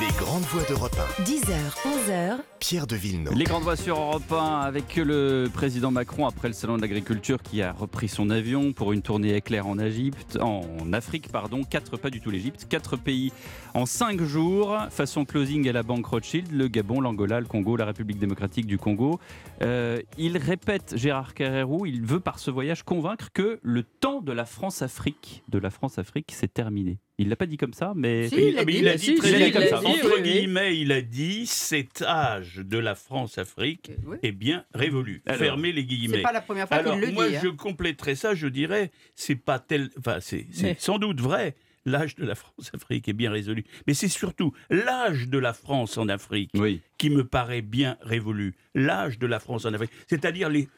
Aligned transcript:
Les 0.00 0.06
grandes 0.18 0.44
voix 0.44 0.62
d'Europe 0.62 0.96
10h, 1.24 2.08
11h, 2.08 2.10
1. 2.10 2.40
Pierre 2.58 2.86
de 2.86 2.96
Villeneuve. 2.96 3.34
Les 3.34 3.44
grandes 3.44 3.64
voix 3.64 3.76
sur 3.76 3.98
Europe 3.98 4.32
1 4.32 4.60
avec 4.60 4.96
le 4.96 5.50
président 5.52 5.90
Macron 5.90 6.26
après 6.26 6.48
le 6.48 6.54
salon 6.54 6.76
de 6.76 6.80
l'agriculture 6.80 7.42
qui 7.42 7.60
a 7.60 7.72
repris 7.72 8.08
son 8.08 8.30
avion 8.30 8.72
pour 8.72 8.92
une 8.92 9.02
tournée 9.02 9.34
éclair 9.34 9.66
en 9.66 9.78
Égypte, 9.78 10.38
en 10.40 10.90
Afrique 10.94 11.30
pardon, 11.30 11.64
quatre 11.64 11.98
pas 11.98 12.08
du 12.08 12.22
tout 12.22 12.30
l'Égypte, 12.30 12.66
quatre 12.66 12.96
pays 12.96 13.30
en 13.74 13.84
cinq 13.84 14.22
jours, 14.22 14.78
façon 14.88 15.26
closing 15.26 15.68
à 15.68 15.72
la 15.72 15.82
banque 15.82 16.06
Rothschild, 16.06 16.50
le 16.50 16.68
Gabon, 16.68 17.02
l'Angola, 17.02 17.38
le 17.38 17.46
Congo, 17.46 17.76
la 17.76 17.84
République 17.84 18.18
démocratique 18.18 18.66
du 18.66 18.78
Congo. 18.78 19.20
Euh, 19.60 20.00
il 20.16 20.38
répète 20.38 20.94
Gérard 20.96 21.34
Carrérou, 21.34 21.84
il 21.84 22.06
veut 22.06 22.20
par 22.20 22.38
ce 22.38 22.50
voyage 22.50 22.84
convaincre 22.84 23.28
que 23.34 23.60
le 23.62 23.82
temps 23.82 24.22
de 24.22 24.32
la 24.32 24.46
France-Afrique, 24.46 25.44
de 25.50 25.58
la 25.58 25.68
France-Afrique, 25.68 26.32
c'est 26.34 26.54
terminé. 26.54 27.00
Il 27.22 27.28
l'a 27.28 27.36
pas 27.36 27.44
dit 27.46 27.58
comme 27.58 27.74
ça, 27.74 27.92
mais 27.94 28.28
Si, 28.28 28.34
il, 28.36 28.40
il 28.48 28.58
a 28.58 28.64
Mais 28.64 28.72
dit, 28.96 28.98
si, 28.98 29.16
si, 29.18 29.52
comme 29.52 29.62
ça. 29.64 29.78
dit, 29.80 29.86
Entre 29.86 30.06
oui, 30.06 30.12
oui. 30.16 30.22
guillemets, 30.22 30.78
il 30.78 30.90
a 30.90 31.02
dit 31.02 31.44
cet 31.46 32.00
âge 32.00 32.56
de 32.56 32.78
la 32.78 32.94
France-Afrique 32.94 33.90
Oui. 34.06 34.16
est 34.22 34.32
bien 34.32 34.64
révolu. 34.74 35.22
Alors, 35.26 35.38
Fermez 35.38 35.72
les 35.72 35.82
C'est 35.82 35.86
guillemets. 35.86 36.22
pas 36.22 36.32
la 36.32 36.40
première 36.40 36.66
fois 36.66 36.78
Alors 36.78 36.94
qu'il 36.98 37.08
le 37.08 37.12
moi, 37.12 37.28
dit. 37.28 37.36
hein. 37.36 37.40
je 37.44 37.48
compléterais 37.48 38.14
ça, 38.14 38.34
je 38.34 38.46
dirais, 38.48 38.90
c'est 39.14 39.36
pas 39.36 39.58
tel, 39.58 39.90
enfin 39.98 40.18
c'est 40.20 40.46
c'est 40.50 40.62
Mais- 40.62 40.76
sans 40.78 40.98
doute 40.98 41.20
vrai. 41.20 41.56
L'âge 41.86 42.14
de 42.16 42.26
la 42.26 42.34
France-Afrique 42.34 43.08
est 43.08 43.14
bien 43.14 43.30
résolu, 43.30 43.64
mais 43.86 43.94
c'est 43.94 44.08
surtout 44.08 44.52
l'âge 44.68 45.28
de 45.28 45.38
la 45.38 45.54
France 45.54 45.96
en 45.96 46.08
Afrique 46.10 46.50
oui. 46.54 46.82
qui 46.98 47.08
me 47.08 47.24
paraît 47.24 47.62
bien 47.62 47.96
révolu. 48.02 48.54
L'âge 48.74 49.18
de 49.18 49.26
la 49.26 49.40
France 49.40 49.64
en 49.64 49.72
Afrique, 49.72 49.90
c'est-à-dire 50.06 50.50
les. 50.50 50.68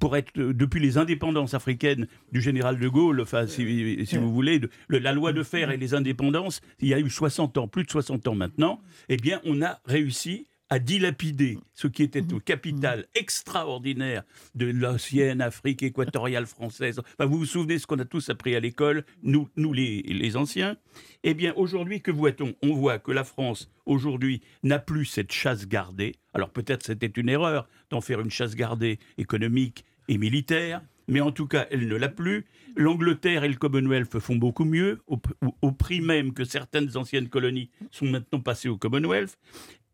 Pour 0.00 0.16
être 0.16 0.36
euh, 0.38 0.52
depuis 0.52 0.80
les 0.80 0.98
indépendances 0.98 1.54
africaines 1.54 2.06
du 2.32 2.40
général 2.40 2.78
de 2.78 2.88
Gaulle, 2.88 3.20
enfin 3.20 3.46
si, 3.46 4.16
vous 4.16 4.32
voulez, 4.32 4.60
la 4.88 5.12
loi 5.12 5.32
de 5.32 5.42
fer 5.42 5.70
et 5.70 5.76
les 5.76 5.94
indépendances, 5.94 6.60
il 6.80 6.88
y 6.88 6.94
a 6.94 6.98
eu 6.98 7.10
60 7.10 7.58
ans, 7.58 7.68
plus 7.68 7.84
de 7.84 7.90
60 7.90 8.28
ans 8.28 8.34
maintenant, 8.34 8.80
eh 9.08 9.16
bien 9.16 9.40
on 9.44 9.62
a 9.62 9.80
réussi 9.84 10.46
à 10.70 10.78
dilapider 10.78 11.58
ce 11.74 11.86
qui 11.86 12.02
était 12.02 12.32
au 12.32 12.40
capital 12.40 13.06
extraordinaire 13.14 14.22
de 14.54 14.66
l'ancienne 14.66 15.40
Afrique 15.40 15.82
équatoriale 15.82 16.46
française. 16.46 17.00
Enfin, 17.00 17.28
vous 17.28 17.38
vous 17.38 17.46
souvenez 17.46 17.78
ce 17.78 17.86
qu'on 17.86 17.98
a 17.98 18.04
tous 18.04 18.28
appris 18.28 18.54
à 18.54 18.60
l'école, 18.60 19.04
nous, 19.22 19.48
nous 19.56 19.72
les, 19.72 20.02
les 20.02 20.36
anciens 20.36 20.76
Eh 21.24 21.34
bien, 21.34 21.52
aujourd'hui, 21.56 22.00
que 22.00 22.10
voit-on? 22.10 22.54
On 22.62 22.74
voit 22.74 22.98
que 22.98 23.12
la 23.12 23.24
France, 23.24 23.70
aujourd'hui, 23.86 24.42
n'a 24.62 24.78
plus 24.78 25.04
cette 25.04 25.32
chasse 25.32 25.66
gardée. 25.66 26.16
Alors 26.34 26.50
peut-être 26.50 26.84
c'était 26.84 27.06
une 27.06 27.28
erreur 27.28 27.68
d'en 27.90 28.00
faire 28.00 28.20
une 28.20 28.30
chasse 28.30 28.54
gardée 28.54 28.98
économique 29.16 29.84
et 30.08 30.18
militaire, 30.18 30.82
mais 31.08 31.20
en 31.20 31.32
tout 31.32 31.46
cas, 31.46 31.66
elle 31.70 31.88
ne 31.88 31.96
l'a 31.96 32.08
plus. 32.08 32.46
L'Angleterre 32.76 33.42
et 33.42 33.48
le 33.48 33.56
Commonwealth 33.56 34.18
font 34.18 34.36
beaucoup 34.36 34.64
mieux, 34.64 35.00
au 35.06 35.72
prix 35.72 36.00
même 36.00 36.32
que 36.32 36.44
certaines 36.44 36.96
anciennes 36.96 37.28
colonies 37.28 37.70
sont 37.90 38.04
maintenant 38.04 38.40
passées 38.40 38.68
au 38.68 38.76
Commonwealth. 38.76 39.38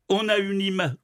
On 0.08 0.28
a 0.28 0.38
une, 0.38 0.60
ima- 0.60 0.94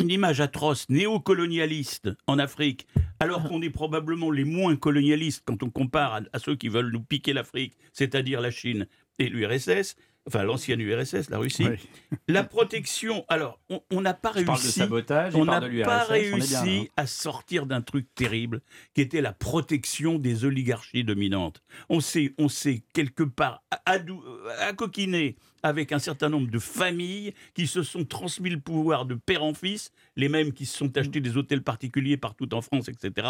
une 0.00 0.10
image 0.10 0.40
atroce 0.40 0.88
néocolonialiste 0.88 2.10
en 2.26 2.38
Afrique, 2.38 2.86
alors 3.20 3.44
qu'on 3.44 3.62
est 3.62 3.70
probablement 3.70 4.30
les 4.30 4.44
moins 4.44 4.76
colonialistes 4.76 5.42
quand 5.44 5.62
on 5.62 5.70
compare 5.70 6.14
à, 6.14 6.20
à 6.32 6.38
ceux 6.38 6.56
qui 6.56 6.68
veulent 6.68 6.90
nous 6.92 7.02
piquer 7.02 7.32
l'Afrique, 7.32 7.76
c'est-à-dire 7.92 8.40
la 8.40 8.50
Chine 8.50 8.86
et 9.18 9.28
l'URSS, 9.28 9.96
enfin 10.26 10.42
l'ancienne 10.42 10.80
URSS, 10.80 11.30
la 11.30 11.38
Russie. 11.38 11.64
La 12.28 12.42
protection, 12.44 13.24
alors, 13.28 13.60
on- 13.90 14.00
n'a 14.00 14.14
pas 14.14 14.32
parle 14.32 14.44
de 14.46 14.50
réussi 14.50 14.72
sabotage, 14.80 15.34
on 15.34 15.44
n'a 15.44 15.60
pas 15.60 15.68
bien, 15.68 15.84
réussi 16.04 16.90
à 16.96 17.06
sortir 17.06 17.66
d'un 17.66 17.82
truc 17.82 18.06
terrible 18.14 18.60
qui 18.94 19.02
était 19.02 19.20
la 19.20 19.32
protection 19.32 20.18
des 20.18 20.44
oligarchies 20.46 21.04
dominantes. 21.04 21.62
On 21.90 22.00
s'est, 22.00 22.32
on 22.38 22.48
s'est 22.48 22.82
quelque 22.94 23.22
part 23.24 23.62
adou- 23.86 24.22
accoquiné 24.60 25.36
avec 25.64 25.90
un 25.92 25.98
certain 25.98 26.28
nombre 26.28 26.48
de 26.50 26.58
familles 26.60 27.32
qui 27.54 27.66
se 27.66 27.82
sont 27.82 28.04
transmis 28.04 28.50
le 28.50 28.60
pouvoir 28.60 29.06
de 29.06 29.14
père 29.14 29.42
en 29.42 29.54
fils, 29.54 29.90
les 30.14 30.28
mêmes 30.28 30.52
qui 30.52 30.66
se 30.66 30.76
sont 30.76 30.96
achetés 30.96 31.20
des 31.20 31.36
hôtels 31.38 31.62
particuliers 31.62 32.16
partout 32.18 32.52
en 32.54 32.60
France, 32.60 32.88
etc. 32.88 33.26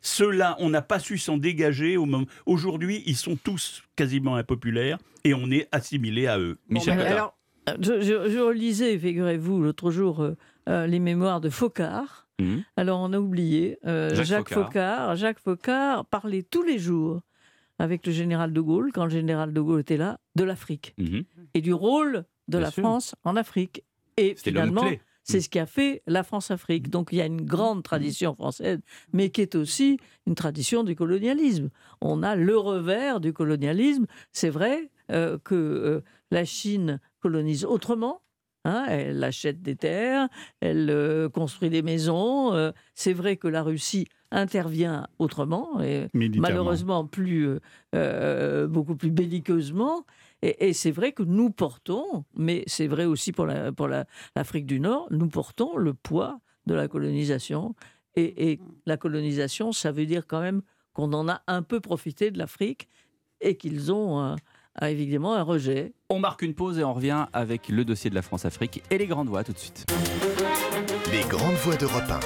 Ceux-là, 0.00 0.56
on 0.58 0.70
n'a 0.70 0.82
pas 0.82 0.98
su 0.98 1.18
s'en 1.18 1.36
dégager. 1.36 1.96
Au 1.96 2.06
moment... 2.06 2.24
Aujourd'hui, 2.46 3.02
ils 3.06 3.16
sont 3.16 3.36
tous 3.36 3.82
quasiment 3.96 4.36
impopulaires 4.36 4.98
et 5.24 5.34
on 5.34 5.50
est 5.50 5.68
assimilé 5.72 6.26
à 6.26 6.38
eux. 6.38 6.56
Michel 6.68 6.96
Bon, 6.96 7.02
ben, 7.04 7.12
alors, 7.12 7.36
Je, 7.80 8.00
je- 8.00 8.30
je 8.30 8.38
relisais, 8.38 8.98
figurez-vous, 8.98 9.62
l'autre 9.62 9.90
jour, 9.90 10.22
euh, 10.22 10.36
euh, 10.68 10.86
les 10.86 10.98
mémoires 11.00 11.40
de 11.40 11.50
Focard. 11.50 12.26
Mhm. 12.40 12.64
Alors, 12.76 13.00
on 13.00 13.12
a 13.12 13.18
oublié. 13.18 13.78
euh, 13.86 14.14
Jacques 14.14 14.26
Jacques. 14.26 14.48
Focard. 14.54 15.16
Jacques 15.16 15.38
Focard 15.40 16.06
parlait 16.06 16.42
tous 16.42 16.62
les 16.62 16.78
jours 16.78 17.20
avec 17.78 18.06
le 18.06 18.12
général 18.12 18.52
de 18.52 18.60
Gaulle, 18.60 18.92
quand 18.92 19.04
le 19.04 19.10
général 19.10 19.52
de 19.52 19.60
Gaulle 19.60 19.80
était 19.80 19.96
là, 19.96 20.18
de 20.36 20.44
l'Afrique 20.44 20.94
Mhm. 20.98 21.24
et 21.54 21.60
du 21.60 21.72
rôle 21.72 22.24
de 22.48 22.58
Bien 22.58 22.60
la 22.60 22.70
sûr. 22.70 22.82
France 22.82 23.14
en 23.24 23.36
Afrique. 23.36 23.82
Et 24.16 24.34
finalement, 24.36 24.84
c'est 25.24 25.40
ce 25.40 25.48
qui 25.48 25.58
a 25.58 25.66
fait 25.66 26.02
la 26.06 26.22
France-Afrique. 26.22 26.88
Donc 26.90 27.08
il 27.10 27.16
y 27.16 27.20
a 27.20 27.26
une 27.26 27.40
grande 27.44 27.82
tradition 27.82 28.34
française, 28.34 28.78
mais 29.12 29.30
qui 29.30 29.40
est 29.40 29.54
aussi 29.54 29.98
une 30.26 30.34
tradition 30.34 30.84
du 30.84 30.94
colonialisme. 30.94 31.70
On 32.00 32.22
a 32.22 32.36
le 32.36 32.56
revers 32.56 33.20
du 33.20 33.32
colonialisme. 33.32 34.06
C'est 34.32 34.50
vrai 34.50 34.90
euh, 35.10 35.38
que 35.42 35.54
euh, 35.54 36.00
la 36.30 36.44
Chine 36.44 37.00
colonise 37.20 37.64
autrement. 37.64 38.20
Hein, 38.64 38.84
elle 38.88 39.22
achète 39.24 39.62
des 39.62 39.76
terres, 39.76 40.28
elle 40.60 40.88
euh, 40.90 41.28
construit 41.28 41.70
des 41.70 41.82
maisons. 41.82 42.52
euh, 42.54 42.72
c'est 42.94 43.12
vrai 43.12 43.36
que 43.36 43.48
la 43.48 43.62
Russie 43.62 44.06
intervient 44.30 45.06
autrement, 45.18 45.80
et 45.80 46.08
malheureusement 46.40 47.06
plus, 47.06 47.58
euh, 47.94 48.66
beaucoup 48.66 48.96
plus 48.96 49.10
belliqueusement. 49.10 50.04
Et, 50.42 50.68
et 50.68 50.72
c'est 50.72 50.90
vrai 50.90 51.12
que 51.12 51.22
nous 51.22 51.50
portons, 51.50 52.24
mais 52.36 52.64
c'est 52.66 52.86
vrai 52.88 53.04
aussi 53.04 53.32
pour 53.32 53.46
la- 53.46 53.72
pour 53.72 53.88
la- 53.88 54.06
l'Afrique 54.36 54.66
du 54.66 54.80
Nord, 54.80 55.06
nous 55.10 55.28
portons 55.28 55.76
le 55.76 55.94
poids 55.94 56.40
de 56.66 56.74
la 56.74 56.88
colonisation. 56.88 57.74
Et, 58.16 58.50
et 58.52 58.60
la 58.86 58.96
colonisation, 58.96 59.72
ça 59.72 59.90
veut 59.92 60.06
dire 60.06 60.26
quand 60.26 60.40
même 60.40 60.62
qu'on 60.92 61.12
en 61.12 61.28
a 61.28 61.42
un 61.46 61.62
peu 61.62 61.80
profité 61.80 62.30
de 62.30 62.38
l'Afrique 62.38 62.88
et 63.40 63.56
qu'ils 63.56 63.92
ont 63.92 64.36
un- 64.80 64.86
un- 64.86 64.88
évidemment 64.88 65.34
un 65.34 65.42
rejet. 65.42 65.92
On 66.10 66.18
marque 66.18 66.42
une 66.42 66.54
pause 66.54 66.78
et 66.78 66.84
on 66.84 66.94
revient 66.94 67.26
avec 67.32 67.68
le 67.68 67.84
dossier 67.84 68.10
de 68.10 68.14
la 68.14 68.22
France-Afrique 68.22 68.82
et 68.90 68.98
les 68.98 69.06
grandes 69.06 69.28
voix 69.28 69.44
tout 69.44 69.52
de 69.52 69.58
suite. 69.58 69.84
Les 71.12 71.22
grandes 71.28 71.54
voix 71.56 71.76
d'Europe 71.76 72.04
1. 72.08 72.20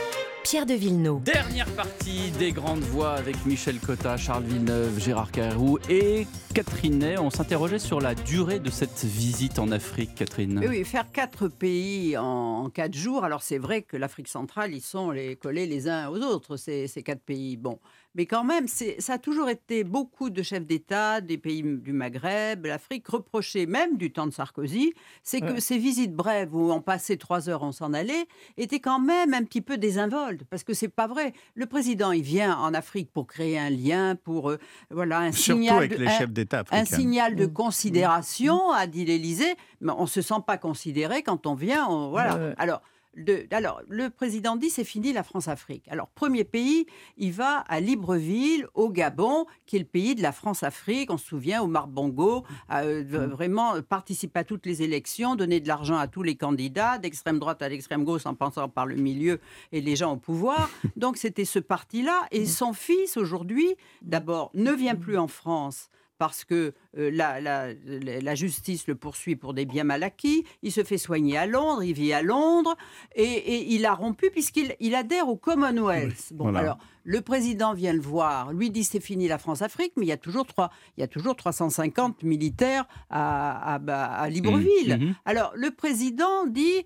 Pierre 0.44 0.64
de 0.64 0.72
Villeneuve. 0.72 1.22
Dernière 1.24 1.66
partie 1.74 2.30
des 2.38 2.52
grandes 2.52 2.80
voix 2.80 3.10
avec 3.12 3.44
Michel 3.44 3.78
Cotta, 3.80 4.16
Charles 4.16 4.44
Villeneuve, 4.44 4.98
Gérard 4.98 5.30
Carrérou 5.30 5.78
et 5.90 6.26
Catherine 6.54 7.00
Ney. 7.00 7.18
On 7.18 7.28
s'interrogeait 7.28 7.78
sur 7.80 8.00
la 8.00 8.14
durée 8.14 8.58
de 8.58 8.70
cette 8.70 9.04
visite 9.04 9.58
en 9.58 9.70
Afrique, 9.72 10.14
Catherine. 10.14 10.58
oui, 10.60 10.66
oui, 10.68 10.84
faire 10.84 11.10
quatre 11.12 11.48
pays 11.48 12.16
en, 12.16 12.22
en 12.64 12.70
quatre 12.70 12.94
jours. 12.94 13.24
Alors 13.24 13.42
c'est 13.42 13.58
vrai 13.58 13.82
que 13.82 13.98
l'Afrique 13.98 14.28
centrale, 14.28 14.72
ils 14.72 14.80
sont 14.80 15.10
les, 15.10 15.36
collés 15.36 15.66
les 15.66 15.86
uns 15.86 16.08
aux 16.08 16.20
autres, 16.22 16.56
ces, 16.56 16.86
ces 16.86 17.02
quatre 17.02 17.20
pays. 17.22 17.58
Bon, 17.58 17.78
mais 18.18 18.26
quand 18.26 18.42
même, 18.42 18.66
ça 18.66 19.12
a 19.12 19.18
toujours 19.18 19.48
été 19.48 19.84
beaucoup 19.84 20.28
de 20.28 20.42
chefs 20.42 20.66
d'État 20.66 21.20
des 21.20 21.38
pays 21.38 21.62
du 21.62 21.92
Maghreb, 21.92 22.66
l'Afrique 22.66 23.06
reprochait 23.06 23.64
même 23.64 23.96
du 23.96 24.10
temps 24.12 24.26
de 24.26 24.32
Sarkozy, 24.32 24.92
c'est 25.22 25.40
que 25.40 25.60
ces 25.60 25.78
visites 25.78 26.12
brèves 26.14 26.52
où 26.52 26.72
on 26.72 26.80
passait 26.80 27.16
trois 27.16 27.48
heures, 27.48 27.62
on 27.62 27.70
s'en 27.70 27.92
allait, 27.92 28.26
étaient 28.56 28.80
quand 28.80 28.98
même 28.98 29.34
un 29.34 29.44
petit 29.44 29.60
peu 29.60 29.78
désinvoltes, 29.78 30.42
parce 30.50 30.64
que 30.64 30.74
c'est 30.74 30.88
pas 30.88 31.06
vrai. 31.06 31.32
Le 31.54 31.66
président, 31.66 32.10
il 32.10 32.22
vient 32.22 32.58
en 32.58 32.74
Afrique 32.74 33.12
pour 33.12 33.28
créer 33.28 33.56
un 33.56 33.70
lien, 33.70 34.16
pour 34.16 34.50
euh, 34.50 34.58
voilà 34.90 35.20
un 35.20 35.30
Surtout 35.30 35.60
signal, 35.60 35.76
avec 35.78 35.92
de- 35.92 35.98
les 36.02 36.08
un- 36.08 36.18
chefs 36.18 36.32
d'État 36.32 36.64
un 36.72 36.84
signal 36.84 37.36
de 37.36 37.46
Mm. 37.46 37.52
considération, 37.52 38.72
a 38.72 38.88
dit 38.88 39.04
l'Élysée, 39.04 39.54
mais 39.80 39.92
on 39.96 40.02
ne 40.02 40.06
se 40.08 40.22
sent 40.22 40.42
pas 40.44 40.58
considéré 40.58 41.22
quand 41.22 41.46
on 41.46 41.54
vient. 41.54 41.86
on- 41.88 42.10
voilà. 42.10 42.36
Ouais. 42.36 42.54
Alors, 42.58 42.82
de- 43.18 43.46
alors, 43.50 43.80
le 43.88 44.10
président 44.10 44.56
dit 44.56 44.70
c'est 44.70 44.84
fini 44.84 45.12
la 45.12 45.22
France-Afrique. 45.22 45.84
Alors, 45.88 46.08
premier 46.08 46.44
pays, 46.44 46.86
il 47.16 47.32
va 47.32 47.58
à 47.68 47.80
Libreville, 47.80 48.66
au 48.74 48.88
Gabon, 48.90 49.46
qui 49.66 49.76
est 49.76 49.80
le 49.80 49.84
pays 49.84 50.14
de 50.14 50.22
la 50.22 50.32
France-Afrique. 50.32 51.10
On 51.10 51.18
se 51.18 51.26
souvient, 51.26 51.62
Omar 51.62 51.88
Bongo 51.88 52.44
a 52.68 52.82
euh, 52.84 53.02
v- 53.06 53.26
vraiment 53.26 53.80
participé 53.82 54.40
à 54.40 54.44
toutes 54.44 54.66
les 54.66 54.82
élections, 54.82 55.34
donné 55.36 55.60
de 55.60 55.68
l'argent 55.68 55.96
à 55.96 56.06
tous 56.06 56.22
les 56.22 56.36
candidats, 56.36 56.98
d'extrême 56.98 57.38
droite 57.38 57.60
à 57.62 57.68
l'extrême 57.68 58.04
gauche, 58.04 58.26
en 58.26 58.34
passant 58.34 58.68
par 58.68 58.86
le 58.86 58.96
milieu 58.96 59.40
et 59.72 59.80
les 59.80 59.96
gens 59.96 60.12
au 60.12 60.16
pouvoir. 60.16 60.70
Donc, 60.96 61.16
c'était 61.16 61.44
ce 61.44 61.58
parti-là. 61.58 62.26
Et 62.30 62.46
son 62.46 62.72
fils, 62.72 63.16
aujourd'hui, 63.16 63.74
d'abord, 64.02 64.50
ne 64.54 64.72
vient 64.72 64.94
plus 64.96 65.18
en 65.18 65.28
France 65.28 65.90
parce 66.18 66.44
que 66.44 66.74
euh, 66.96 67.10
la, 67.12 67.40
la- 67.40 68.34
justice 68.34 68.86
le 68.88 68.94
poursuit 68.94 69.36
pour 69.36 69.54
des 69.54 69.64
biens 69.64 69.84
mal 69.84 70.02
acquis. 70.02 70.44
Il 70.62 70.72
se 70.72 70.82
fait 70.84 70.98
soigner 70.98 71.38
à 71.38 71.46
Londres, 71.46 71.82
il 71.82 71.92
vit 71.94 72.12
à 72.12 72.22
Londres, 72.22 72.76
et, 73.14 73.22
et 73.22 73.72
il 73.74 73.86
a 73.86 73.94
rompu 73.94 74.30
puisqu'il 74.30 74.74
il 74.80 74.94
adhère 74.94 75.28
au 75.28 75.36
Commonwealth. 75.36 76.32
Bon, 76.32 76.44
voilà. 76.44 76.58
alors, 76.60 76.78
le 77.04 77.20
président 77.20 77.72
vient 77.72 77.92
le 77.92 78.00
voir, 78.00 78.52
lui 78.52 78.70
dit 78.70 78.84
c'est 78.84 79.00
fini 79.00 79.28
la 79.28 79.38
France-Afrique, 79.38 79.92
mais 79.96 80.04
il 80.06 80.08
y 80.08 80.12
a 80.12 80.16
toujours, 80.18 80.46
trois, 80.46 80.70
il 80.96 81.00
y 81.00 81.04
a 81.04 81.08
toujours 81.08 81.36
350 81.36 82.22
militaires 82.22 82.86
à, 83.10 83.74
à- 83.74 83.78
bah, 83.78 84.04
à 84.06 84.28
Libreville. 84.28 84.98
Mhm. 85.00 85.14
Alors, 85.24 85.52
le 85.54 85.70
président 85.70 86.46
dit, 86.46 86.84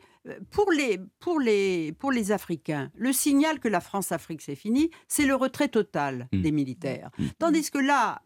pour 0.50 0.70
les, 0.70 1.00
pour, 1.19 1.40
les, 1.40 1.92
pour 1.92 2.12
les 2.12 2.32
Africains, 2.32 2.90
le 2.94 3.12
signal 3.12 3.58
que 3.60 3.69
la 3.69 3.80
France-Afrique, 3.80 4.42
c'est 4.42 4.54
fini, 4.54 4.90
c'est 5.08 5.26
le 5.26 5.34
retrait 5.34 5.69
total 5.69 6.28
Mm. 6.32 6.42
des 6.42 6.52
militaires. 6.52 7.10
Mm. 7.19 7.24
Tandis 7.38 7.70
que 7.70 7.78
là, 7.78 8.22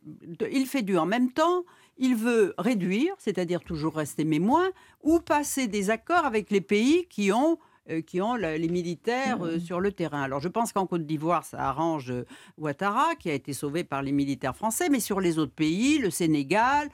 il 0.50 0.66
fait 0.66 0.82
du 0.82 0.96
en 0.96 1.06
même 1.06 1.32
temps, 1.32 1.64
il 1.98 2.14
veut 2.14 2.54
réduire, 2.58 3.14
c'est-à-dire 3.18 3.62
toujours 3.62 3.94
rester 3.96 4.24
mais 4.24 4.38
moins, 4.38 4.68
ou 5.02 5.20
passer 5.20 5.66
des 5.66 5.90
accords 5.90 6.24
avec 6.26 6.50
les 6.50 6.60
pays 6.60 7.06
qui 7.08 7.32
ont 7.32 7.52
euh, 7.54 7.56
qui 8.00 8.20
ont 8.20 8.34
la- 8.34 8.58
les 8.58 8.68
militaires 8.68 9.44
euh, 9.44 9.58
sur 9.58 9.80
le 9.80 9.92
terrain. 9.92 10.22
Alors 10.22 10.40
je 10.40 10.48
pense 10.48 10.72
qu'en 10.72 10.86
Côte 10.86 11.06
d'Ivoire, 11.06 11.44
ça 11.44 11.58
arrange 11.68 12.10
euh, 12.10 12.24
Ouattara, 12.58 13.14
qui 13.16 13.30
a 13.30 13.34
été 13.34 13.52
sauvé 13.52 13.84
par 13.84 14.02
les 14.02 14.12
militaires 14.12 14.56
français, 14.56 14.88
mais 14.88 15.00
sur 15.00 15.20
les 15.20 15.38
autres 15.38 15.52
pays, 15.54 15.98
le 15.98 16.10
Sénégal, 16.10 16.88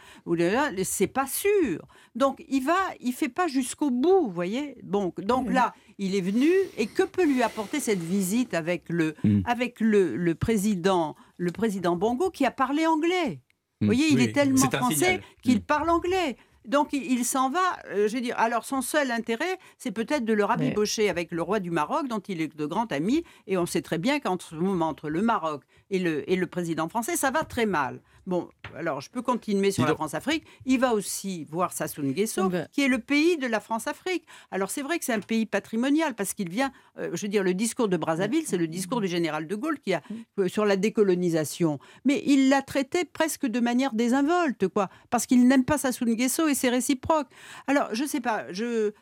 c'est 0.84 1.06
pas 1.06 1.26
sûr. 1.26 1.80
Donc 2.14 2.44
il 2.48 2.64
va, 2.64 2.76
il 3.00 3.12
fait 3.12 3.28
pas 3.28 3.46
jusqu'au 3.48 3.90
bout, 3.90 4.22
vous 4.24 4.30
voyez. 4.32 4.76
Bon, 4.82 5.12
donc 5.18 5.50
là, 5.50 5.74
il 5.98 6.14
est 6.14 6.20
venu, 6.20 6.50
et 6.76 6.86
que 6.86 7.02
peut 7.02 7.24
lui 7.24 7.42
apporter 7.42 7.80
cette 7.80 8.00
visite 8.02 8.54
avec 8.54 8.84
le, 8.88 9.14
Mm. 9.24 9.40
avec 9.44 9.80
le, 9.80 10.16
le 10.16 10.34
président, 10.34 11.14
le 11.36 11.52
président 11.52 11.96
Bongo, 11.96 12.30
qui 12.30 12.44
a 12.44 12.50
parlé 12.50 12.86
anglais. 12.86 13.40
Vous 13.80 13.86
Mm. 13.86 13.86
voyez, 13.86 14.06
il 14.10 14.16
Oui. 14.16 14.24
est 14.24 14.32
tellement 14.32 14.70
français 14.70 15.20
qu'il 15.42 15.58
Mm. 15.58 15.60
parle 15.60 15.90
anglais. 15.90 16.36
Donc 16.66 16.92
il, 16.92 17.02
il 17.10 17.24
s'en 17.24 17.50
va, 17.50 17.60
euh, 17.90 18.08
je 18.08 18.14
veux 18.14 18.20
dire. 18.20 18.34
Alors 18.38 18.64
son 18.64 18.82
seul 18.82 19.10
intérêt, 19.10 19.58
c'est 19.78 19.90
peut-être 19.90 20.24
de 20.24 20.32
le 20.32 20.44
rabibocher 20.44 21.08
avec 21.08 21.30
le 21.32 21.42
roi 21.42 21.60
du 21.60 21.70
Maroc, 21.70 22.08
dont 22.08 22.20
il 22.20 22.40
est 22.40 22.56
de 22.56 22.66
grand 22.66 22.90
ami. 22.92 23.24
Et 23.46 23.56
on 23.58 23.66
sait 23.66 23.82
très 23.82 23.98
bien 23.98 24.20
qu'entre 24.20 24.46
ce 24.46 24.54
moment 24.54 24.88
entre 24.88 25.08
le 25.10 25.22
Maroc 25.22 25.62
et 25.90 25.98
le, 25.98 26.28
et 26.30 26.36
le 26.36 26.46
président 26.46 26.88
français, 26.88 27.16
ça 27.16 27.30
va 27.30 27.44
très 27.44 27.66
mal. 27.66 28.00
Bon, 28.24 28.48
alors 28.76 29.00
je 29.00 29.10
peux 29.10 29.20
continuer 29.22 29.72
sur 29.72 29.84
la. 29.84 29.96
France-Afrique. 29.96 30.44
Il 30.64 30.78
va 30.78 30.94
aussi 30.94 31.44
voir 31.50 31.72
Sassou 31.72 32.02
Nguesso, 32.02 32.48
Ben- 32.48 32.68
qui 32.70 32.82
est 32.82 32.88
le 32.88 32.98
pays 32.98 33.36
de 33.36 33.46
la 33.48 33.58
France-Afrique. 33.58 34.24
Alors 34.52 34.70
c'est 34.70 34.82
vrai 34.82 34.98
que 35.00 35.04
c'est 35.04 35.12
un 35.12 35.18
pays 35.20 35.44
patrimonial 35.44 36.14
parce 36.14 36.32
qu'il 36.34 36.48
vient, 36.48 36.70
euh, 36.98 37.10
je 37.14 37.22
veux 37.22 37.28
dire, 37.28 37.42
le 37.42 37.52
discours 37.52 37.88
de 37.88 37.96
Brazzaville, 37.96 38.44
c'est 38.46 38.56
le 38.56 38.68
discours 38.68 39.00
du 39.00 39.08
général 39.08 39.48
de 39.48 39.54
Gaulle 39.56 39.80
qui 39.80 39.92
a 39.92 40.02
euh, 40.38 40.46
sur 40.48 40.64
la 40.64 40.76
décolonisation. 40.76 41.78
Mais 42.04 42.22
il 42.24 42.48
l'a 42.48 42.62
traité 42.62 43.04
presque 43.04 43.46
de 43.46 43.60
manière 43.60 43.92
désinvolte, 43.92 44.68
quoi, 44.68 44.88
parce 45.10 45.26
qu'il 45.26 45.46
n'aime 45.48 45.64
pas 45.64 45.78
Sassou 45.78 46.04
Nguesso 46.06 46.46
et 46.52 46.54
c'est 46.54 46.70
réciproque. 46.70 47.26
Alors 47.66 47.88
je 47.92 48.04
sais 48.04 48.20
pas, 48.20 48.46
je 48.52 48.92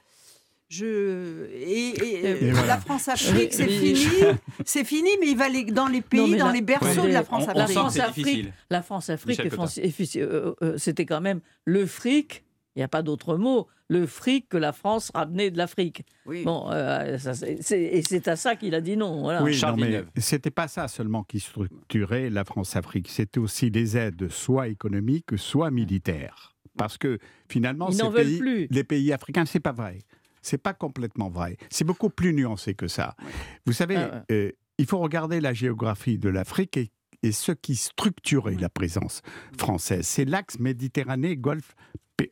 je 0.68 1.46
et, 1.52 1.88
et, 1.88 2.26
euh, 2.26 2.36
Et 2.42 2.50
voilà. 2.52 2.66
la 2.68 2.78
France-Afrique, 2.80 3.52
c'est 3.52 3.66
fini, 3.66 4.06
c'est 4.64 4.84
fini, 4.84 5.10
mais 5.20 5.26
il 5.32 5.36
va 5.36 5.46
aller 5.46 5.64
dans 5.64 5.88
les 5.88 6.00
pays, 6.00 6.36
dans 6.36 6.46
la- 6.46 6.52
les 6.52 6.60
berceaux 6.62 7.00
Ouais. 7.02 7.08
de 7.08 7.12
la 7.12 7.24
France-Afrique. 7.24 7.76
France-Afrique. 7.76 8.48
La 8.70 8.82
France-Afrique, 8.82 9.28
Michel 9.30 9.46
est 9.46 9.50
Cotta. 9.50 9.62
France- 9.62 9.78
effici- 9.78 10.20
euh, 10.20 10.54
euh, 10.62 10.78
c'était 10.78 11.06
quand 11.06 11.20
même 11.20 11.40
le 11.64 11.86
fric. 11.86 12.44
Il 12.76 12.78
n'y 12.78 12.84
a 12.84 12.88
pas 12.88 13.02
d'autre 13.02 13.36
mot. 13.36 13.66
Le 13.88 14.06
fric 14.06 14.48
que 14.48 14.56
la 14.56 14.72
France 14.72 15.10
ramenait 15.12 15.50
de 15.50 15.58
l'Afrique. 15.58 16.04
Oui. 16.24 16.44
Bon, 16.44 16.70
euh, 16.70 17.18
ça, 17.18 17.32
et 17.48 18.02
c'est 18.02 18.28
à 18.28 18.36
ça 18.36 18.54
qu'il 18.54 18.76
a 18.76 18.80
dit 18.80 18.96
non. 18.96 19.22
Voilà. 19.22 19.42
Oui, 19.42 19.52
Charles 19.52 19.80
non, 19.80 19.86
mais 19.86 20.04
c'était 20.18 20.52
pas 20.52 20.68
ça 20.68 20.86
seulement 20.86 21.24
qui 21.24 21.40
structurait 21.40 22.30
la 22.30 22.44
France-Afrique, 22.44 23.08
c'était 23.08 23.40
aussi 23.40 23.72
des 23.72 23.96
aides 23.96 24.28
soit 24.30 24.68
économiques, 24.68 25.36
soit 25.36 25.72
militaires. 25.72 26.54
Parce 26.80 26.98
que 26.98 27.18
finalement, 27.48 27.90
ces 27.90 28.10
pays, 28.10 28.38
plus. 28.38 28.66
les 28.70 28.84
pays 28.84 29.12
africains, 29.12 29.44
c'est 29.44 29.60
pas 29.60 29.72
vrai. 29.72 29.98
C'est 30.42 30.58
pas 30.58 30.72
complètement 30.72 31.28
vrai. 31.28 31.58
C'est 31.68 31.84
beaucoup 31.84 32.08
plus 32.08 32.32
nuancé 32.32 32.74
que 32.74 32.88
ça. 32.88 33.14
Vous 33.66 33.74
savez, 33.74 33.96
Ah 33.96 34.24
euh, 34.30 34.50
il 34.78 34.86
faut 34.86 34.98
regarder 34.98 35.40
la 35.42 35.52
géographie 35.52 36.16
de 36.16 36.30
l'Afrique 36.30 36.78
et, 36.78 36.90
et 37.22 37.32
ce 37.32 37.52
qui 37.52 37.76
structurait 37.76 38.54
la 38.54 38.70
présence 38.70 39.20
française. 39.58 40.06
C'est 40.06 40.24
l'axe 40.24 40.58
Méditerranée-Golfe 40.58 41.74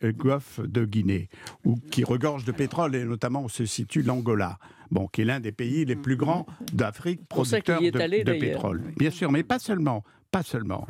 euh, 0.03 0.13
Golfe 0.13 0.61
de 0.61 0.85
Guinée, 0.85 1.29
où, 1.65 1.77
qui 1.91 2.05
regorge 2.05 2.45
de 2.45 2.53
pétrole 2.53 2.95
et 2.95 3.05
notamment 3.05 3.45
où 3.45 3.49
se 3.49 3.67
situe 3.67 4.03
l'Angola, 4.03 4.59
bon, 4.91 5.07
qui 5.09 5.23
est 5.23 5.25
l'un 5.25 5.41
des 5.41 5.53
pays 5.53 5.85
les 5.85 5.97
plus 5.97 6.17
grands 6.17 6.47
d'Afrique 6.73 7.27
producteurs 7.29 7.81
de, 7.81 7.91
de 7.91 8.33
pétrole. 8.39 8.83
Bien 8.97 9.11
sûr, 9.11 9.31
mais 9.31 9.43
pas 9.43 9.59
seulement, 9.59 10.05
pas 10.31 10.43
seulement. 10.43 10.87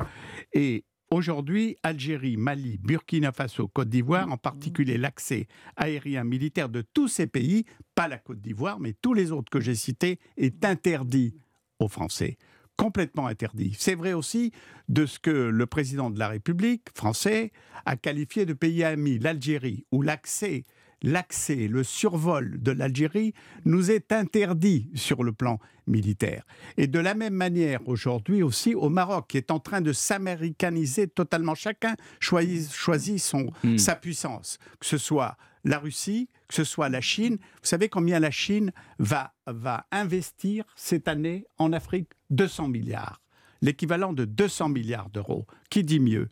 Et 0.53 0.85
aujourd'hui, 1.11 1.77
Algérie, 1.83 2.37
Mali, 2.37 2.77
Burkina 2.77 3.31
Faso, 3.31 3.67
Côte 3.67 3.89
d'Ivoire, 3.89 4.31
en 4.31 4.37
particulier 4.37 4.97
l'accès 4.97 5.47
aérien 5.75 6.23
militaire 6.23 6.69
de 6.69 6.81
tous 6.81 7.07
ces 7.07 7.27
pays, 7.27 7.65
pas 7.95 8.07
la 8.07 8.17
Côte 8.17 8.41
d'Ivoire, 8.41 8.79
mais 8.79 8.93
tous 8.93 9.13
les 9.13 9.31
autres 9.31 9.49
que 9.49 9.59
j'ai 9.59 9.75
cités, 9.75 10.19
est 10.37 10.63
interdit 10.65 11.35
aux 11.79 11.87
Français 11.87 12.37
complètement 12.79 13.27
interdit. 13.27 13.75
C'est 13.77 13.93
vrai 13.93 14.13
aussi 14.13 14.53
de 14.87 15.05
ce 15.05 15.19
que 15.19 15.29
le 15.29 15.65
président 15.65 16.09
de 16.09 16.17
la 16.17 16.29
République 16.29 16.87
français 16.95 17.51
a 17.85 17.97
qualifié 17.97 18.45
de 18.45 18.53
pays 18.53 18.85
ami, 18.85 19.19
l'Algérie, 19.19 19.85
où 19.91 20.01
l'accès, 20.01 20.63
l'accès, 21.01 21.67
le 21.67 21.83
survol 21.83 22.61
de 22.61 22.71
l'Algérie 22.71 23.33
nous 23.65 23.91
est 23.91 24.11
interdit 24.11 24.89
sur 24.95 25.23
le 25.23 25.31
plan 25.31 25.59
militaire. 25.87 26.43
Et 26.77 26.87
de 26.87 26.99
la 26.99 27.13
même 27.15 27.33
manière 27.33 27.87
aujourd'hui 27.87 28.43
aussi 28.43 28.75
au 28.75 28.89
Maroc, 28.89 29.25
qui 29.29 29.37
est 29.37 29.51
en 29.51 29.59
train 29.59 29.81
de 29.81 29.91
s'américaniser 29.93 31.07
totalement. 31.07 31.55
Chacun 31.55 31.95
choisit, 32.19 32.71
choisit 32.73 33.19
son, 33.19 33.51
Hmm. 33.63 33.77
sa 33.77 33.95
puissance, 33.95 34.57
que 34.79 34.85
ce 34.85 34.97
soit 34.97 35.35
la 35.65 35.79
Russie, 35.79 36.29
que 36.47 36.53
ce 36.55 36.63
soit 36.63 36.89
la 36.89 37.01
Chine. 37.01 37.37
Vous 37.39 37.67
savez 37.67 37.89
combien 37.89 38.19
la 38.19 38.31
Chine 38.31 38.71
va, 38.99 39.33
va 39.47 39.85
investir 39.91 40.63
cette 40.75 41.07
année 41.07 41.45
en 41.57 41.73
Afrique? 41.73 42.09
200 42.29 42.67
milliards. 42.69 43.21
L'équivalent 43.61 44.13
de 44.13 44.23
200 44.23 44.69
milliards 44.69 45.09
d'euros. 45.09 45.45
Qui 45.69 45.83
dit 45.83 45.99
mieux? 45.99 46.29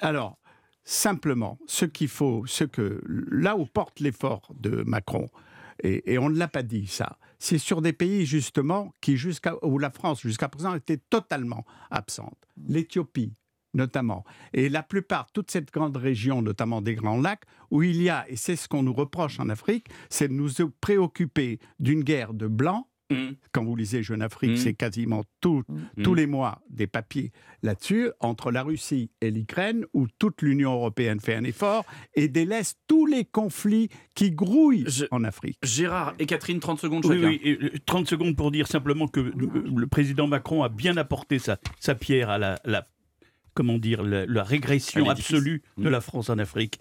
Alors, 0.00 0.38
simplement, 0.84 1.58
ce 1.66 1.84
qu'il 1.84 2.08
faut, 2.08 2.44
ce 2.46 2.64
que 2.64 3.00
là 3.06 3.56
où 3.56 3.66
porte 3.66 4.00
l'effort 4.00 4.52
de 4.58 4.82
Macron, 4.82 5.28
et, 5.82 6.18
on 6.18 6.28
ne 6.28 6.36
l'a 6.36 6.48
pas 6.48 6.62
dit 6.62 6.86
ça, 6.86 7.18
c'est 7.38 7.56
sur 7.56 7.80
des 7.80 7.94
pays 7.94 8.26
justement 8.26 8.92
qui 9.00 9.16
jusqu'à 9.16 9.54
où 9.64 9.78
la 9.78 9.90
France 9.90 10.20
jusqu'à 10.20 10.48
présent 10.48 10.74
était 10.74 10.98
totalement 10.98 11.64
absente. 11.90 12.36
L'Éthiopie 12.68 13.32
notamment, 13.74 14.24
et 14.52 14.68
la 14.68 14.82
plupart, 14.82 15.30
toute 15.32 15.50
cette 15.50 15.72
grande 15.72 15.96
région, 15.96 16.42
notamment 16.42 16.82
des 16.82 16.94
Grands 16.96 17.20
Lacs, 17.20 17.44
où 17.70 17.82
il 17.82 18.02
y 18.02 18.08
a, 18.08 18.28
et 18.28 18.36
c'est 18.36 18.56
ce 18.56 18.68
qu'on 18.68 18.82
nous 18.82 18.92
reproche 18.92 19.38
en 19.38 19.48
Afrique, 19.48 19.86
c'est 20.08 20.28
de 20.28 20.32
nous 20.32 20.50
préoccuper 20.80 21.60
d'une 21.78 22.02
guerre 22.02 22.34
de 22.34 22.48
blancs. 22.48 22.86
Mm. 23.10 23.32
Quand 23.52 23.64
vous 23.64 23.74
lisez 23.76 24.02
Jeune 24.02 24.22
Afrique, 24.22 24.52
Mm. 24.52 24.56
c'est 24.56 24.74
quasiment 24.74 25.24
tout, 25.40 25.62
Mm. 25.96 26.02
tous 26.02 26.14
les 26.14 26.26
mois 26.26 26.62
des 26.70 26.86
papiers 26.86 27.32
là-dessus, 27.62 28.10
entre 28.20 28.50
la 28.52 28.62
Russie 28.62 29.10
et 29.20 29.30
l'Ukraine, 29.30 29.84
où 29.94 30.06
toute 30.18 30.42
l'Union 30.42 30.72
européenne 30.72 31.20
fait 31.20 31.34
un 31.34 31.44
effort 31.44 31.84
et 32.14 32.28
délaisse 32.28 32.76
tous 32.86 33.06
les 33.06 33.24
conflits 33.24 33.88
qui 34.14 34.30
grouillent 34.30 34.84
Je- 34.86 35.06
en 35.10 35.24
Afrique. 35.24 35.58
Gérard 35.62 36.14
et 36.18 36.26
Catherine, 36.26 36.60
30 36.60 36.78
secondes 36.80 37.04
Oui, 37.06 37.16
chacun. 37.16 37.28
oui, 37.28 37.40
et, 37.42 37.58
euh, 37.62 37.72
30 37.86 38.08
secondes 38.08 38.36
pour 38.36 38.50
dire 38.50 38.66
simplement 38.68 39.08
que 39.08 39.20
le, 39.20 39.64
le 39.76 39.86
président 39.86 40.26
Macron 40.26 40.62
a 40.62 40.68
bien 40.68 40.96
apporté 40.96 41.38
sa, 41.38 41.58
sa 41.80 41.94
pierre 41.94 42.30
à 42.30 42.38
la, 42.38 42.60
la- 42.64 42.86
comment 43.54 43.78
dire, 43.78 44.02
la, 44.04 44.24
la 44.26 44.44
régression 44.44 45.10
absolue 45.10 45.62
de 45.76 45.88
la 45.88 46.00
France 46.00 46.30
en 46.30 46.38
Afrique. 46.38 46.80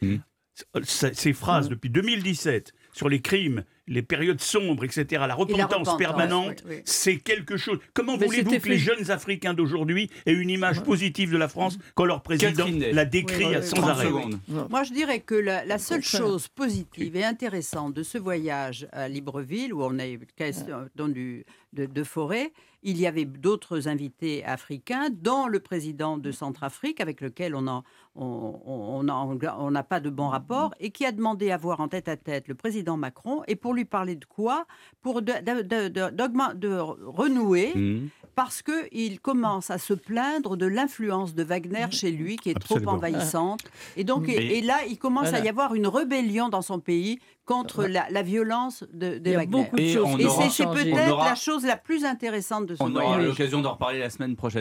Ces 0.84 1.34
phrases 1.34 1.70
depuis 1.70 1.90
2017 1.90 2.74
sur 2.94 3.08
les 3.10 3.22
crimes, 3.22 3.64
les 3.90 4.02
périodes 4.02 4.40
sombres, 4.40 4.86
etc., 4.86 5.24
la 5.28 5.36
repentance, 5.36 5.62
repentance, 5.64 5.98
permanente, 5.98 6.64
oui, 6.66 6.76
oui. 6.78 6.82
c'est 6.86 7.18
quelque 7.18 7.58
chose. 7.58 7.80
Comment 7.94 8.16
Mais 8.18 8.28
voulez-vous 8.28 8.60
que 8.60 8.70
les 8.70 8.78
jeunes 8.78 9.12
Africains 9.12 9.54
d'aujourd'hui 9.54 10.10
aient 10.26 10.32
une 10.34 10.50
image 10.50 10.82
positive 10.84 11.32
de 11.32 11.38
la 11.38 11.48
France 11.50 11.78
quand 11.96 12.06
leur 12.06 12.22
président 12.22 12.52
Catherine 12.66 12.86
la 12.92 13.04
décrit 13.06 13.46
Oui, 13.48 13.64
sans 13.64 13.78
30 13.78 13.90
arrêt 13.90 14.06
secondes. 14.06 14.40
Moi, 14.70 14.84
je 14.84 14.94
dirais 14.94 15.20
que 15.20 15.36
la, 15.36 15.66
la 15.66 15.78
seule 15.80 16.04
chose 16.04 16.48
positive 16.48 17.16
et 17.16 17.26
intéressante 17.26 17.94
de 17.94 18.04
ce 18.04 18.18
voyage 18.18 18.88
à 18.92 19.08
Libreville, 19.10 19.74
où 19.74 19.84
on 19.84 19.98
a 20.00 20.08
eu 20.08 20.20
question 20.36 20.88
dans 20.96 21.08
du- 21.10 21.44
de, 21.74 21.86
de 21.86 22.04
forêt, 22.04 22.52
il 22.82 22.98
y 22.98 23.06
avait 23.06 23.26
d'autres 23.26 23.88
invités 23.88 24.44
africains, 24.46 25.10
dont 25.12 25.48
le 25.48 25.60
président 25.60 26.18
de 26.18 26.32
Centrafrique, 26.32 27.02
avec 27.02 27.22
lequel 27.22 27.54
on 27.56 27.64
n'a 27.64 27.84
on, 28.16 28.60
on, 28.66 29.08
a- 29.08 29.56
on 29.60 29.72
n'a 29.72 29.84
pas 29.84 30.00
de 30.00 30.10
bon 30.10 30.28
rapport, 30.30 30.74
et 30.80 30.90
qui 30.92 31.06
a 31.06 31.12
demandé 31.12 31.52
à 31.52 31.58
voir 31.58 31.80
en 31.80 31.88
tête 31.88 32.08
à 32.08 32.18
tête 32.18 32.48
le 32.48 32.56
président 32.56 32.98
Macron, 32.98 33.44
et 33.48 33.56
pour 33.56 33.74
lui 33.74 33.79
parler 33.86 34.16
de 34.16 34.26
quoi 34.26 34.66
Pour 35.02 35.22
de, 35.22 35.34
de- 35.42 35.62
de- 35.62 35.88
de- 35.88 36.10
d'augmen- 36.10 36.54
de 36.56 36.78
renouer 36.78 37.72
Mm. 37.76 38.10
parce 38.36 38.62
qu'il 38.62 39.20
commence 39.20 39.70
à 39.70 39.78
se 39.78 39.94
plaindre 39.94 40.56
de 40.58 40.66
l'influence 40.66 41.36
de 41.36 41.44
Wagner 41.44 41.88
chez 41.92 42.12
lui, 42.12 42.38
qui 42.38 42.50
est 42.50 42.56
Absolument. 42.56 42.86
trop 42.86 42.96
envahissante. 42.98 43.62
Et 43.98 44.04
donc, 44.04 44.30
et, 44.30 44.58
et 44.58 44.62
là, 44.62 44.78
il 44.90 44.98
commence 44.98 45.34
à 45.34 45.40
y 45.40 45.50
avoir 45.50 45.74
une 45.76 45.88
rébellion 45.88 46.48
dans 46.50 46.62
son 46.62 46.80
pays 46.80 47.20
contre 47.46 47.86
la, 47.86 48.08
la 48.12 48.22
violence 48.22 48.84
de, 48.94 49.18
de 49.18 49.22
Il 49.26 49.32
y 49.32 49.36
a 49.36 49.38
Wagner. 49.40 49.52
beaucoup 49.52 49.76
de 49.76 49.82
Et 49.82 49.92
Et 50.46 50.50
c'est 50.52 50.66
peut-être 50.68 51.12
aura- 51.14 51.30
la 51.30 51.36
chose 51.36 51.66
la 51.66 51.78
plus 51.78 52.06
intéressante 52.06 52.68
de 52.68 52.76
ce 52.76 52.84
On 52.84 52.96
aura 52.96 53.18
l'occasion 53.18 53.62
d'en 53.62 53.72
reparler 53.74 54.00
la 54.00 54.10
semaine 54.12 54.36
prochaine. 54.36 54.58